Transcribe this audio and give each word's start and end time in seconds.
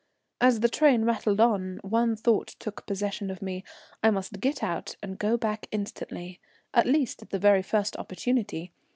As 0.41 0.61
the 0.61 0.67
train 0.67 1.05
rattled 1.05 1.39
on, 1.39 1.77
one 1.83 2.15
thought 2.15 2.55
took 2.57 2.87
possession 2.87 3.29
of 3.29 3.39
me. 3.43 3.63
I 4.01 4.09
must 4.09 4.39
get 4.39 4.63
out 4.63 4.95
and 5.03 5.19
go 5.19 5.37
back 5.37 5.67
instantly, 5.69 6.39
at 6.73 6.87
least 6.87 7.21
at 7.21 7.29
the 7.29 7.37
very 7.37 7.61
first 7.61 7.95
opportunity. 7.97 8.71